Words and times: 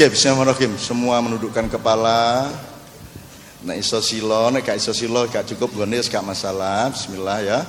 Oke, 0.00 0.16
bismillahirrahmanirrahim. 0.16 0.80
Semua 0.80 1.20
menundukkan 1.20 1.76
kepala. 1.76 2.48
Nek 3.68 3.84
iso 3.84 4.00
silo, 4.00 4.48
nek 4.48 4.64
gak 4.64 4.80
iso 4.80 4.96
silo 4.96 5.28
gak 5.28 5.44
cukup 5.52 5.76
gone 5.76 6.00
gak 6.00 6.24
masalah. 6.24 6.88
Bismillah 6.88 7.38
ya. 7.44 7.60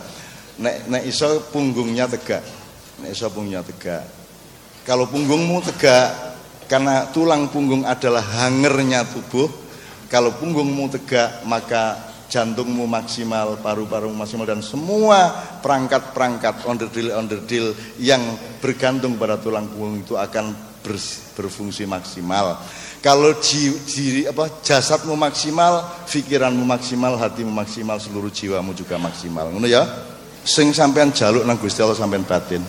Nek 0.55 0.87
nek 0.87 1.03
iso 1.11 1.27
punggungnya 1.51 2.07
tegak. 2.07 2.39
Nek 3.03 3.11
iso 3.11 3.27
punggungnya 3.35 3.67
tegak. 3.67 4.07
Kalau 4.87 5.11
punggungmu 5.11 5.59
tegak 5.59 6.39
karena 6.71 7.11
tulang 7.11 7.51
punggung 7.51 7.83
adalah 7.83 8.23
hangernya 8.23 9.03
tubuh, 9.11 9.51
kalau 10.07 10.31
punggungmu 10.31 10.87
tegak 10.87 11.43
maka 11.43 12.15
jantungmu 12.31 12.87
maksimal, 12.87 13.59
paru-paru 13.59 14.07
maksimal 14.07 14.47
dan 14.47 14.63
semua 14.63 15.35
perangkat-perangkat 15.59 16.63
onderdil-onderdil 16.63 17.75
yang 17.99 18.23
bergantung 18.63 19.19
pada 19.19 19.35
tulang 19.35 19.67
punggung 19.67 19.99
itu 19.99 20.15
akan 20.15 20.70
berfungsi 21.37 21.85
maksimal. 21.85 22.57
Kalau 23.01 23.33
ji, 23.41 23.73
ji, 23.89 24.05
apa, 24.29 24.61
jasadmu 24.61 25.17
maksimal, 25.17 26.05
pikiranmu 26.05 26.61
maksimal, 26.61 27.17
hatimu 27.17 27.49
maksimal, 27.49 27.97
seluruh 27.97 28.29
jiwamu 28.29 28.77
juga 28.77 29.01
maksimal. 29.01 29.49
Ngono 29.49 29.65
ya? 29.65 29.81
Sing 30.45 30.69
sampean 30.69 31.09
jaluk 31.09 31.41
nang 31.45 31.57
Gusti 31.57 31.81
Allah 31.81 31.97
sampean 31.97 32.25
batin. 32.25 32.61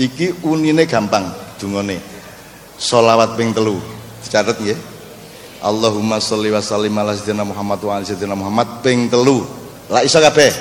Iki 0.00 0.44
unine 0.44 0.88
gampang 0.88 1.28
dungane. 1.60 2.00
Sholawat 2.80 3.36
ping 3.36 3.52
telu. 3.52 3.76
Dicatet 4.24 4.56
nggih. 4.56 4.78
Allahumma 5.64 6.20
sholli 6.20 6.52
wa 6.52 6.60
sallim 6.60 6.92
ala 6.96 7.16
sayyidina 7.16 7.44
Muhammad 7.44 7.80
wa 7.80 7.92
ala 7.96 8.04
sayyidina 8.04 8.36
Muhammad 8.36 8.84
ping 8.84 9.08
telu. 9.12 9.44
Lah 9.92 10.00
iso 10.00 10.20
kabeh. 10.20 10.52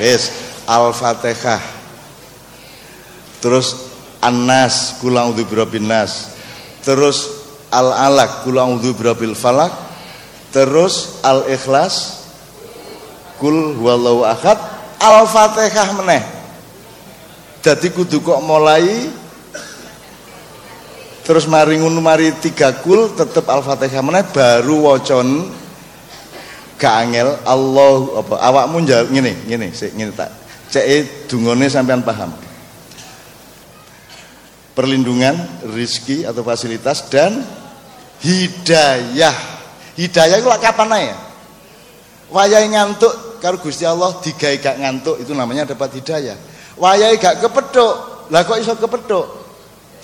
Wis, 0.00 0.32
Al-Fatihah. 0.68 1.60
Terus 3.40 3.89
An-Nas, 4.20 5.00
kula 5.00 5.24
a'udzu 5.24 5.48
birabbin 5.48 5.88
nas. 5.88 6.36
Terus 6.84 7.40
al 7.70 7.92
alaq 7.92 8.44
kul 8.44 8.58
a'udzu 8.58 8.92
birabbil 8.98 9.38
falak 9.38 9.70
terus 10.50 11.22
al 11.22 11.46
ikhlas 11.46 12.26
kul 13.38 13.78
huwallahu 13.78 14.26
ahad. 14.26 14.58
Al 15.00 15.24
fatihah 15.24 15.96
meneh. 15.96 16.20
Jadi 17.64 17.88
kudu 17.92 18.20
kok 18.20 18.40
mulai 18.44 19.08
terus 21.24 21.46
mari 21.46 21.78
ngono 21.78 22.00
mari 22.02 22.32
tiga 22.36 22.80
kul 22.80 23.12
tetep 23.16 23.48
al 23.48 23.64
fatihah 23.64 24.04
meneh 24.04 24.24
baru 24.28 24.92
wacon 24.92 25.48
gak 26.76 27.08
angel. 27.08 27.40
Allah 27.48 27.96
apa 28.20 28.34
awakmu 28.36 28.84
ngene 28.84 29.48
ngene 29.48 29.72
sik 29.72 29.96
ngene 29.96 30.12
tak. 30.12 30.28
Cek 30.68 31.28
dungane 31.32 31.72
sampean 31.72 32.04
paham 32.04 32.49
perlindungan, 34.80 35.36
rizki 35.76 36.24
atau 36.24 36.40
fasilitas 36.40 37.04
dan 37.12 37.44
hidayah. 38.24 39.36
Hidayah 39.92 40.40
itu 40.40 40.48
kapan 40.48 41.12
ya? 41.12 41.16
Wayai 42.32 42.64
ngantuk 42.72 43.36
kalau 43.44 43.60
Gusti 43.60 43.84
Allah 43.84 44.16
digawe 44.24 44.56
gak 44.56 44.80
ngantuk 44.80 45.20
itu 45.20 45.36
namanya 45.36 45.68
dapat 45.68 46.00
hidayah. 46.00 46.32
Wayai 46.80 47.20
gak 47.20 47.44
kepeduk, 47.44 48.24
lah 48.32 48.40
kok 48.40 48.56
iso 48.56 48.72
kepeduk? 48.80 49.26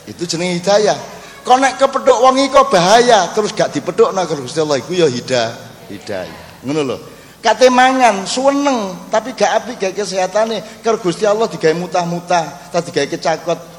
Itu 0.04 0.28
jeneng 0.28 0.52
hidayah. 0.60 0.98
Kok 1.40 1.56
nek 1.56 1.80
kepeduk 1.80 2.20
wong 2.20 2.36
iku 2.44 2.68
bahaya, 2.68 3.32
terus 3.32 3.56
gak 3.56 3.72
dipedhukna 3.72 4.28
karo 4.28 4.44
Gusti 4.44 4.60
Allah 4.60 4.76
iku 4.76 4.92
ya 4.92 5.08
hidayah. 5.08 5.56
Hidayah. 5.88 6.68
Ngono 6.68 6.82
lho. 6.84 6.96
Kate 7.40 7.72
mangan 7.72 8.28
suweneng 8.28 9.08
tapi 9.08 9.32
gak 9.32 9.64
apik 9.64 9.80
gak 9.80 9.92
kesehatane 9.96 10.84
karo 10.84 11.00
Gusti 11.00 11.24
Allah 11.24 11.48
digawe 11.48 11.72
mutah-mutah, 11.72 12.68
tadi 12.68 12.92
digawe 12.92 13.08
kecakot 13.08 13.75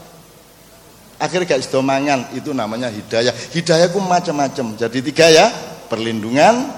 akhirnya 1.17 1.57
gak 1.57 1.61
iso 1.61 1.81
mangan. 1.81 2.31
Itu 2.33 2.53
namanya 2.53 2.89
hidayah. 2.89 3.33
Hidayah 3.33 3.89
ku 3.93 3.99
macam-macam. 4.01 4.77
Jadi 4.77 4.99
tiga 5.01 5.27
ya 5.29 5.49
perlindungan 5.89 6.71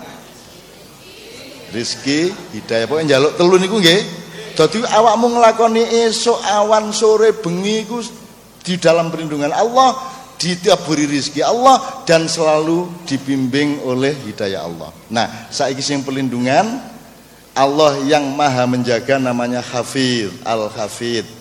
rizki 1.72 2.33
hidayah. 2.55 2.89
Pokoknya 2.89 3.19
jaluk 3.19 3.38
telu 3.38 3.55
niku 3.59 3.78
nggih. 3.79 4.01
Dadi 4.59 4.83
awakmu 4.83 5.39
nglakoni 5.39 5.88
esok 6.09 6.44
awan 6.44 6.91
sore 6.91 7.31
bengi 7.31 7.88
ku 7.88 8.03
di 8.59 8.75
dalam 8.75 9.07
perlindungan 9.07 9.55
Allah 9.55 9.95
ditaburi 10.35 11.07
rizki 11.07 11.39
Allah 11.39 12.03
dan 12.03 12.28
selalu 12.28 13.07
dibimbing 13.07 13.79
oleh 13.88 14.11
hidayah 14.28 14.67
Allah. 14.67 14.91
Nah 15.11 15.47
saiki 15.47 15.79
sing 15.79 16.03
perlindungan 16.03 16.79
Allah 17.55 17.99
yang 18.07 18.23
maha 18.35 18.63
menjaga 18.67 19.19
namanya 19.19 19.59
Hafid 19.59 20.31
Al-Hafid 20.47 21.38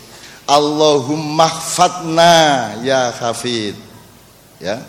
Allahumma 0.48 1.44
khfatna 1.44 2.80
ya 2.80 3.12
hafid. 3.12 3.76
Ya. 4.56 4.80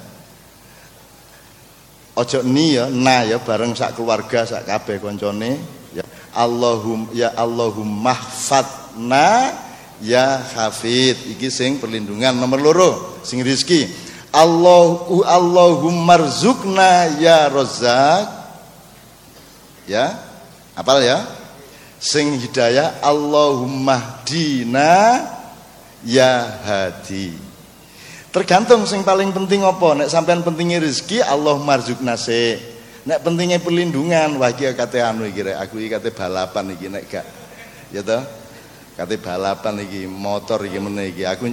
Ojo 2.16 2.40
ni 2.48 2.80
ya 2.80 2.88
na 2.88 3.28
ya 3.28 3.44
bareng 3.44 3.76
sak 3.76 4.00
keluarga 4.00 4.48
sak 4.48 4.64
kabeh 4.64 5.04
koncone. 5.04 5.60
Ya. 5.92 6.08
Allahum 6.32 7.12
ya 7.12 7.36
Allahumma 7.36 8.16
khfatna 8.16 9.52
ya 10.00 10.40
hafid. 10.56 11.20
Iki 11.36 11.52
sing 11.52 11.76
perlindungan 11.76 12.40
nomor 12.40 12.64
loro 12.64 12.92
sing 13.28 13.44
rizki 13.44 13.84
Allahu 14.32 15.28
Allahumma 15.28 16.24
rzukna 16.24 17.20
ya 17.20 17.52
rozak 17.52 18.32
ya. 19.92 20.16
Apal 20.72 21.04
ya? 21.04 21.20
Sing 22.00 22.40
hidayah 22.40 23.04
Allahumma 23.04 24.24
dina 24.24 25.36
ya 26.04 26.48
hadi. 26.64 27.36
Tergantung 28.30 28.86
sing 28.86 29.02
paling 29.02 29.34
penting 29.34 29.66
apa. 29.66 29.98
Nek 29.98 30.10
sampean 30.12 30.46
pentingnya 30.46 30.86
rezeki 30.86 31.26
Allah 31.26 31.58
marzuk 31.58 32.00
nase 32.06 32.62
nek 33.08 33.26
pentingnya 33.26 33.58
perlindungan 33.58 34.38
wah 34.38 34.54
iki 34.54 34.70
kate 34.78 35.02
anu 35.02 35.26
iki 35.26 35.42
rek. 35.42 35.58
Aku 35.58 35.82
iki 35.82 35.90
kate 35.90 36.14
balapan 36.14 36.78
iki 36.78 36.88
nek 36.94 37.04
gak 37.10 37.26
ya 37.90 38.06
toh? 38.06 38.22
Kate 38.94 39.18
balapan 39.18 39.82
iki 39.82 40.06
motor 40.06 40.62
iki 40.62 40.78
meneh 40.78 41.10
iki. 41.10 41.26
Aku 41.26 41.50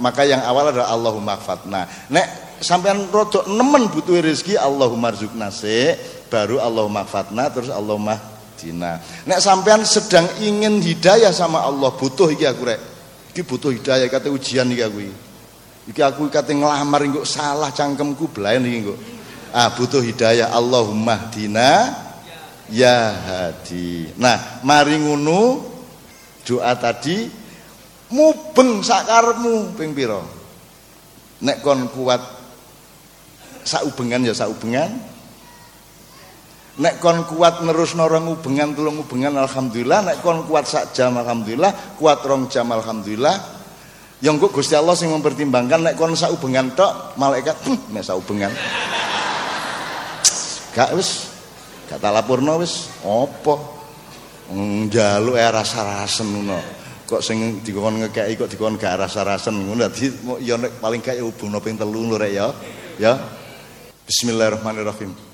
maka 0.00 0.22
yang 0.24 0.40
awal 0.48 0.72
adalah 0.72 0.88
Allahumma 0.88 1.36
fatna 1.36 1.84
nek 2.08 2.56
sampean 2.64 3.12
rodok 3.12 3.44
nemen 3.52 3.92
butuh 3.92 4.16
rezeki 4.16 4.56
Allahumma 4.56 5.12
marzuk 5.12 5.36
nase 5.36 5.92
baru 6.32 6.56
Allahumma 6.56 7.04
fatna 7.04 7.52
terus 7.52 7.68
Allahumma 7.68 8.16
dina 8.56 8.96
nek 9.28 9.44
sampean 9.44 9.84
sedang 9.84 10.24
ingin 10.40 10.80
hidayah 10.80 11.36
sama 11.36 11.60
Allah 11.60 11.92
butuh 11.92 12.32
iki 12.32 12.48
aku 12.48 12.64
rek 12.64 12.95
Iki 13.36 13.44
butuh 13.44 13.68
hidayah 13.68 14.08
kata 14.08 14.32
ujian 14.32 14.64
iki 14.72 14.80
aku 14.80 15.04
iki. 15.92 16.00
Aku 16.00 16.24
kate 16.32 16.56
nglamar 16.56 17.04
engko 17.04 17.28
salah 17.28 17.68
cangkemku 17.68 18.32
blaen 18.32 18.64
iki 18.64 18.80
engko. 18.80 18.96
Ah 19.52 19.76
butuh 19.76 20.00
hidayah 20.00 20.56
Allahumma 20.56 21.28
dina 21.28 21.92
ya 22.72 23.12
hadi. 23.12 24.08
Nah, 24.16 24.64
mari 24.64 24.96
ngono 25.04 25.68
doa 26.48 26.72
tadi 26.80 27.28
mubeng 28.08 28.80
sakarepmu 28.80 29.76
ping 29.76 29.92
pira? 29.92 30.24
Nek 31.44 31.60
kon 31.60 31.92
kuat 31.92 32.24
saubengan 33.68 34.24
ya 34.24 34.32
saubengan, 34.32 34.96
Nek 36.76 37.00
kon 37.00 37.24
kuat 37.24 37.64
nerus 37.64 37.96
norong 37.96 38.36
ubengan 38.36 38.76
tulung 38.76 39.00
ubengan 39.00 39.32
alhamdulillah, 39.40 40.12
nek 40.12 40.16
kon 40.20 40.44
kuat 40.44 40.68
sak 40.68 40.92
jam 40.92 41.16
alhamdulillah, 41.16 41.96
kuat 41.96 42.20
rong 42.20 42.52
jam 42.52 42.68
alhamdulillah. 42.68 43.56
Yang 44.20 44.48
kok 44.48 44.60
Gusti 44.60 44.76
Allah 44.76 44.92
sing 44.92 45.08
mempertimbangkan 45.08 45.80
nek 45.80 45.96
kon 45.96 46.12
sak 46.12 46.36
ubengan 46.36 46.76
tok, 46.76 47.16
malaikat 47.16 47.56
hm, 47.64 47.96
nek 47.96 48.04
sak 48.04 48.20
ubengan. 48.20 48.52
Gak 50.76 50.92
wis, 50.92 51.32
gak 51.88 51.96
tak 51.96 52.12
lapurno 52.12 52.60
wis, 52.60 52.92
apa? 53.00 53.56
Njaluk 54.52 55.40
ya 55.40 55.48
rasa-rasen 55.48 56.28
ngono. 56.28 56.60
Kok 57.08 57.24
sing 57.24 57.64
dikon 57.64 58.04
ngekeki 58.04 58.36
kok 58.36 58.52
dikon 58.52 58.76
gak 58.76 59.00
rasa-rasen 59.00 59.56
ngono. 59.56 59.88
Dadi 59.88 60.12
ya 60.44 60.60
nek 60.60 60.76
paling 60.76 61.00
gak 61.00 61.16
ya 61.16 61.24
ubungno 61.24 61.56
ping 61.64 61.80
telu 61.80 62.04
lho 62.04 62.20
rek 62.20 62.32
ya. 62.36 62.52
Ya. 63.00 63.16
Bismillahirrahmanirrahim. 64.04 65.25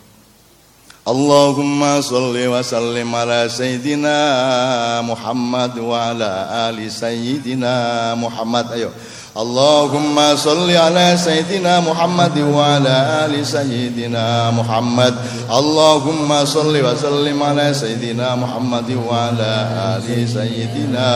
اللهم 1.09 2.01
صل 2.01 2.37
وسلم 2.47 3.15
على 3.15 3.49
سيدنا 3.51 5.03
محمد 5.03 5.79
وعلى 5.79 6.31
آل 6.71 6.93
سيدنا 6.93 8.15
محمد. 8.15 8.73
أيوه. 8.73 8.93
اللهم 9.37 10.37
صل 10.37 10.71
على 10.71 11.17
سيدنا 11.25 11.81
محمد 11.81 12.39
وعلى 12.39 13.27
آل 13.27 13.47
سيدنا 13.47 14.51
محمد. 14.51 15.15
اللهم 15.51 16.45
صل 16.45 16.77
وسلم 16.85 17.43
على 17.43 17.75
سيدنا 17.75 18.35
محمد 18.35 18.99
وعلى 19.09 19.69
آل 19.97 20.29
سيدنا 20.29 21.09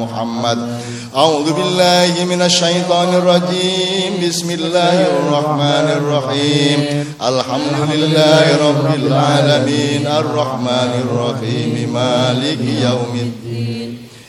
محمد. 0.00 0.80
أعوذ 1.16 1.52
بالله 1.52 2.24
من 2.24 2.42
الشيطان 2.42 3.08
الرجيم. 3.14 4.28
بسم 4.28 4.50
الله 4.50 5.06
الرحمن 5.06 5.86
الرحيم. 5.96 7.04
الحمد 7.22 7.76
لله 7.92 8.56
رب 8.68 8.94
العالمين. 8.94 10.06
الرحمن 10.06 10.90
الرحيم. 11.04 11.90
مالك 11.94 12.58
يوم 12.82 13.14
الدين. 13.14 13.81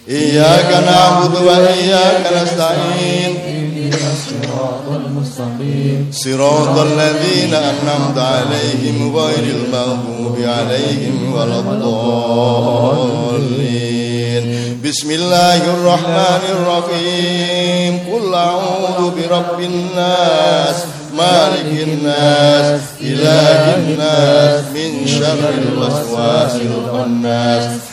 إياك 0.09 0.83
نعبد 0.85 1.35
وإياك 1.47 2.33
نستعين. 2.41 3.37
الصراط 3.93 4.87
المستقيم 4.89 6.11
صراط 6.11 6.79
الذين 6.79 7.53
أنعمت 7.53 8.17
عليهم 8.17 9.17
غير 9.17 9.55
المغضوب 9.55 10.37
عليهم 10.39 11.33
ولا 11.33 11.59
الضالين. 11.59 12.41
بسم 14.83 15.11
الله 15.11 15.55
الرحمن 15.55 16.41
الرحيم. 16.49 17.99
قل 18.13 18.33
أعوذ 18.33 19.11
برب 19.11 19.59
الناس 19.59 20.75
مالك 21.17 21.83
الناس 21.87 22.81
إله 23.01 23.75
الناس 23.75 24.63
من 24.75 25.07
شر 25.07 25.49
الوسواس 25.57 26.55
الخناس. 26.55 27.92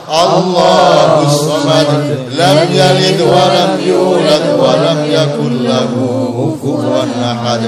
الله 0.11 1.23
الصمد 1.25 2.17
لم 2.37 2.69
يلد 2.71 3.21
ولم 3.21 3.79
يولد 3.87 4.59
ولم 4.59 5.05
يكن 5.09 5.63
له 5.63 5.91
كفوا 6.63 7.03
أحد. 7.23 7.59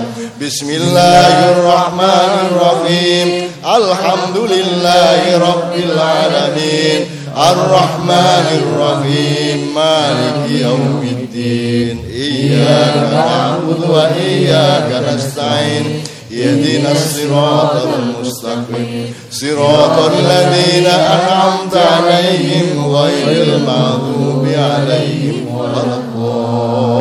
بسم 0.41 0.69
الله 0.69 1.51
الرحمن 1.51 2.31
الرحيم. 2.51 3.51
الحمد 3.65 4.37
لله 4.37 5.37
رب 5.37 5.73
العالمين. 5.75 7.05
الرحمن 7.37 8.45
الرحيم. 8.63 9.75
مالك 9.75 10.61
يوم 10.61 11.07
الدين. 11.11 12.05
إياك 12.13 12.95
نعبد 13.13 13.89
وإياك 13.89 15.03
نستعين. 15.15 16.03
اهدنا 16.33 16.91
الصراط 16.91 17.75
المستقيم. 17.99 18.92
صراط 19.31 19.97
الذين 20.19 20.85
أنعمت 20.85 21.75
عليهم 21.77 22.95
غير 22.95 23.43
المغضوب 23.43 24.45
عليهم 24.45 25.55
ولا 25.55 25.95
الضالين. 25.95 26.93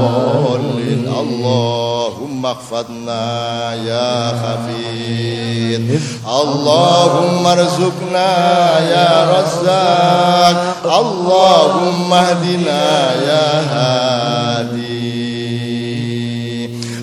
اللهم 1.20 2.46
احفظنا 2.46 3.74
يا 3.74 4.28
خفيف 4.42 6.02
اللهم 6.42 7.46
ارزقنا 7.46 8.32
يا 8.78 9.10
رزاق. 9.34 10.56
اللهم 11.00 12.12
اهدنا 12.12 13.12
يا 13.28 13.48
هادي. 13.72 14.91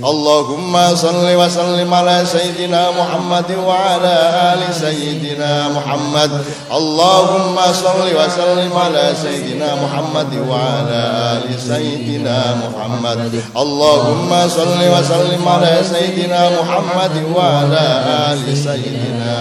اللهم 0.04 0.96
صل 0.96 1.36
وسلم 1.36 1.94
على 1.94 2.24
سيدنا 2.32 2.92
محمد 2.92 3.52
وعلى 3.66 4.16
آل 4.54 4.76
سيدنا 4.76 5.68
محمد. 5.70 6.32
اللهم 6.72 7.56
صل 7.74 8.08
وسلم 8.16 8.72
على 8.78 9.14
سيدنا 9.22 9.76
محمد 9.76 10.32
وعلى 10.50 11.02
آل 11.36 11.60
سيدنا 11.60 12.40
محمد. 12.64 13.44
اللهم 13.58 14.48
صل 14.48 14.80
وسلم 14.80 15.48
على 15.48 15.82
سيدنا 15.84 16.50
محمد 16.50 17.16
وعلى 17.36 17.86
آل 18.32 18.58
سيدنا 18.58 19.36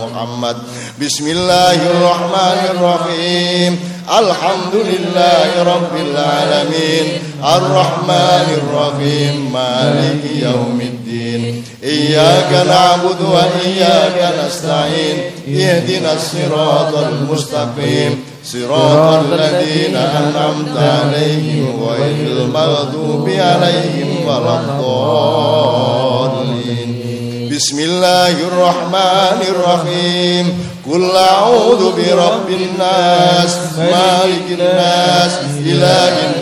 محمد. 0.00 0.56
بسم 1.00 1.26
الله 1.26 1.74
الرحمن 1.74 2.60
الرحيم. 2.70 3.72
الحمد 4.18 4.74
لله 4.74 5.48
رب 5.62 5.94
العالمين. 5.96 7.29
الرحمن 7.44 8.46
الرحيم 8.56 9.52
مالك 9.52 10.24
يوم 10.42 10.80
الدين. 10.80 11.64
إياك 11.84 12.66
نعبد 12.66 13.20
وإياك 13.20 14.34
نستعين 14.46 15.18
اهدنا 15.48 16.12
الصراط 16.12 16.94
المستقيم. 16.94 18.24
صراط 18.44 19.24
الذين 19.24 19.96
أنعمت 19.96 20.76
عليهم 20.76 21.84
غير 21.84 22.26
المغضوب 22.26 23.28
عليهم 23.28 24.24
ولا 24.26 24.54
الضالين. 24.60 25.90
بسم 27.56 27.78
الله 27.78 28.30
الرحمن 28.30 29.40
الرحيم. 29.48 30.70
قل 30.92 31.10
أعوذ 31.16 31.92
برب 31.92 32.48
الناس 32.48 33.56
مالك 33.78 34.46
الناس 34.50 35.32
إله 35.66 36.08
الناس. 36.08 36.39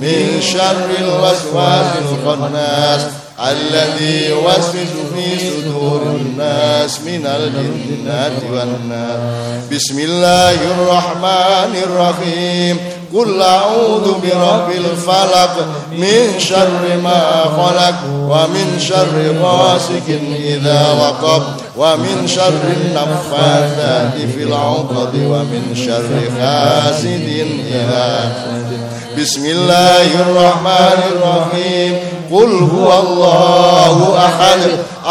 من 0.00 0.40
شر 0.40 0.88
الوسواس 0.98 1.86
الخناس 2.02 3.00
الذي 3.40 4.28
يوسوس 4.30 4.92
في 5.14 5.50
صدور 5.50 6.02
الناس 6.02 7.00
من 7.00 7.26
الجنة 7.26 8.32
والناس. 8.52 9.64
بسم 9.72 9.98
الله 9.98 10.54
الرحمن 10.54 11.76
الرحيم. 11.82 12.78
قل 13.14 13.42
أعوذ 13.42 14.12
برب 14.22 14.70
الفلق 14.70 15.66
من 15.92 16.38
شر 16.38 16.96
ما 17.04 17.44
خلق 17.56 17.94
ومن 18.10 18.78
شر 18.80 19.36
غاسق 19.42 20.18
إذا 20.38 20.92
وقب. 20.92 21.42
ومن 21.76 22.26
شر 22.26 22.60
النفاثات 22.76 24.14
في 24.34 24.42
العقد 24.42 25.14
ومن 25.14 25.74
شر 25.74 26.40
حاسد 26.40 27.46
إذا. 27.70 28.32
بسم 29.18 29.46
الله 29.46 30.20
الرحمن 30.20 31.00
الرحيم. 31.12 31.98
قل 32.30 32.70
هو 32.74 33.00
الله 33.00 34.18
أحد 34.26 34.60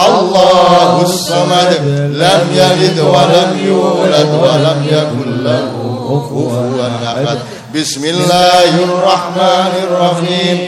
الله 0.07 1.01
الصمد 1.01 1.71
لم 2.15 2.41
يلد 2.53 2.99
ولم 2.99 3.59
يولد 3.65 4.29
ولم 4.43 4.87
يكن 4.91 5.43
له 5.43 5.71
كفوا 6.09 6.87
أحد. 7.05 7.37
بسم 7.75 8.05
الله 8.05 8.71
الرحمن 8.83 9.71
الرحيم. 9.83 10.67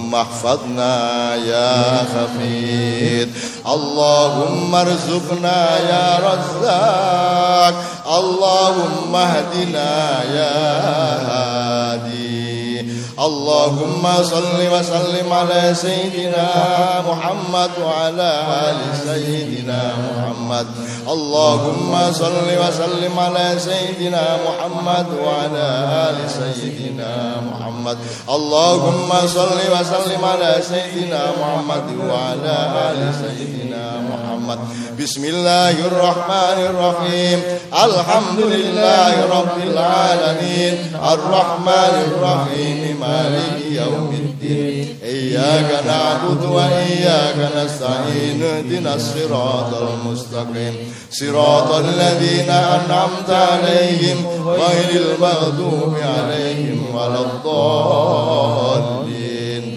احفظنا 0.15 1.35
يا 1.35 1.97
خفيف. 1.97 3.29
اللهم 3.67 4.75
ارزقنا 4.75 5.79
يا 5.79 6.19
رزاق. 6.19 7.73
اللهم 8.17 9.15
اهدنا 9.15 10.23
يا 10.23 11.50
اللهم 13.31 14.03
صل 14.23 14.59
وسلم 14.73 15.33
على 15.33 15.75
سيدنا 15.75 16.47
محمد 17.07 17.71
وعلى 17.83 18.31
آل 18.67 18.79
سيدنا 19.07 19.81
محمد. 20.03 20.67
اللهم 21.07 21.91
صل 22.11 22.47
وسلم 22.63 23.13
على 23.19 23.47
سيدنا 23.59 24.25
محمد 24.47 25.07
وعلى 25.23 25.67
آل 26.07 26.17
سيدنا 26.29 27.11
محمد. 27.49 27.97
اللهم 28.29 29.09
صل 29.27 29.59
وسلم 29.75 30.21
على 30.25 30.51
سيدنا 30.73 31.21
محمد 31.39 31.87
وعلى 32.09 32.55
آل 32.89 32.99
سيدنا 33.23 33.85
محمد. 34.11 34.59
بسم 34.99 35.23
الله 35.25 35.75
الرحمن 35.89 36.57
الرحيم. 36.69 37.39
الحمد 37.71 38.39
لله 38.39 39.13
رب 39.37 39.57
العالمين. 39.63 40.73
الرحمن 41.13 41.95
الرحيم. 42.11 42.99
يوم 43.71 44.11
الدين. 44.13 44.97
إياك 45.03 45.85
نعبد 45.85 46.45
وإياك 46.45 47.35
نستعين. 47.57 48.43
اهدنا 48.43 48.95
الصراط 48.95 49.73
المستقيم. 49.73 50.93
صراط 51.11 51.71
الذين 51.71 52.49
أنعمت 52.49 53.29
عليهم 53.29 54.25
غير 54.47 54.89
المغضوب 55.05 55.95
عليهم 56.17 56.95
ولا 56.95 57.19
الضالين. 57.19 58.51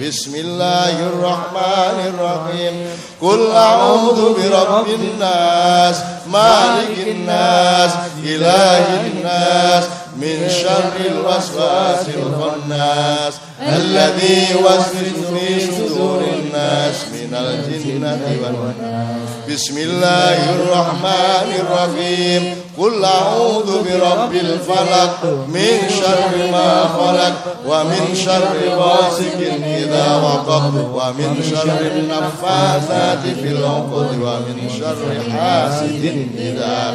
بسم 0.09 0.35
الله 0.35 1.01
الرحمن 1.01 2.15
الرحيم. 2.15 2.75
قل 3.23 3.51
أعوذ 3.51 4.35
برب 4.35 4.87
الناس 4.89 5.97
مالك 6.33 7.09
الناس 7.09 7.91
إله 8.25 9.01
الناس 9.07 9.85
من 10.17 10.49
شر 10.49 10.93
الوسواس 11.11 12.07
الخناس 12.09 13.35
الذي 13.61 14.47
يوسوس 14.51 15.19
في 15.35 15.73
صدور 15.73 16.21
الناس 16.21 16.95
من 17.13 17.35
الجنة 17.35 18.21
والناس 18.43 19.15
بسم 19.51 19.79
الله 19.79 20.51
الرحمن 20.51 21.49
الرحيم. 21.61 22.57
قل 22.79 23.05
أعوذ 23.05 23.83
برب 23.85 24.35
الفلق. 24.35 25.25
من 25.49 25.79
شر 26.01 26.51
ما 26.53 26.89
خلق 26.99 27.35
ومن 27.67 28.15
شر 28.25 28.77
غاسق 28.77 29.39
إذا 29.67 30.17
وقب. 30.17 30.75
ومن 30.75 31.33
شر 31.51 31.81
النفاثات 31.97 33.23
في 33.43 33.49
العقد 33.49 34.09
ومن 34.23 34.71
شر 34.79 35.31
حاسد 35.33 36.29
إذا 36.39 36.95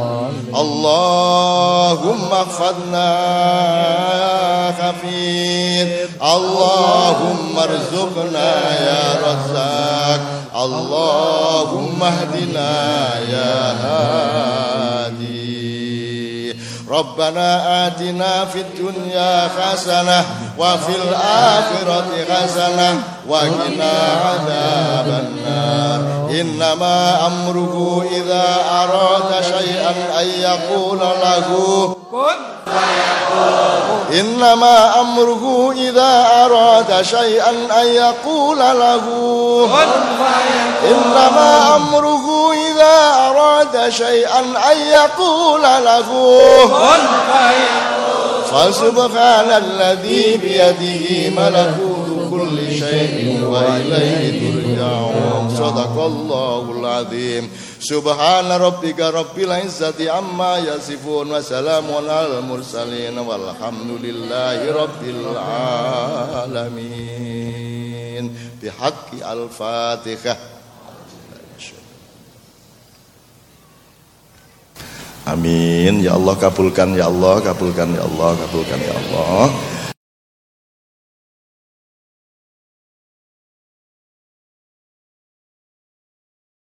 اللهم 0.61 2.29
احفظنا 2.31 3.11
خفيف. 4.79 6.09
اللهم 6.23 7.59
ارزقنا 7.59 8.51
يا 8.81 9.03
رزاق. 9.27 10.21
اللهم 10.55 12.03
اهدنا 12.03 12.73
يا 13.29 13.71
هادي. 13.81 14.70
ربنا 17.01 17.87
آتنا 17.87 18.45
في 18.45 18.61
الدنيا 18.61 19.49
حسنة 19.59 20.25
وفي 20.57 20.93
الآخرة 21.03 22.05
حسنة 22.29 23.03
وقنا 23.27 23.93
عذاب 24.25 25.07
النار. 25.23 26.29
إنما 26.41 27.27
أمره 27.27 28.05
إذا 28.11 28.45
أراد 28.71 29.43
شيئا 29.43 29.93
أن 30.21 30.27
يقول 30.27 30.99
له. 30.99 31.95
كن 32.11 32.39
إنما 34.19 34.99
أمره 35.01 35.73
إذا 35.77 36.27
أراد 36.45 37.01
شيئا 37.01 37.49
أن 37.81 37.87
يقول 37.87 38.59
له. 38.59 39.05
إنما 40.91 41.75
أمره 41.75 42.30
أراد 43.75 43.89
شيئا 43.89 44.39
أن 44.39 44.77
يقول 44.77 45.61
له. 45.61 46.09
فسبحان 48.51 49.63
الذي 49.63 50.37
بيده 50.37 51.29
ملكوت 51.29 52.29
كل 52.31 52.57
شيء 52.79 53.43
وإليه 53.43 54.51
ترجعون. 54.51 55.55
صدق 55.57 56.03
الله 56.03 56.71
العظيم. 56.79 57.51
سبحان 57.79 58.51
ربك 58.51 58.99
رب 58.99 59.39
العزة 59.39 60.11
عما 60.11 60.57
يصفون 60.57 61.31
وسلام 61.31 61.83
على 61.95 62.27
المرسلين 62.27 63.19
والحمد 63.19 63.99
لله 64.03 64.71
رب 64.83 65.03
العالمين. 66.43 68.35
بحق 68.63 69.31
الفاتحة. 69.31 70.37
Amin. 75.29 76.01
Ya 76.01 76.17
Allah 76.17 76.33
kabulkan 76.33 76.97
ya 76.97 77.05
Allah 77.05 77.37
kabulkan 77.45 77.93
ya 77.93 78.01
Allah 78.01 78.33
kabulkan 78.41 78.79
ya 78.81 78.93
Allah 78.97 79.53